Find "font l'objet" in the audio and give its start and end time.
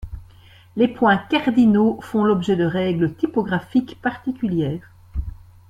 2.01-2.55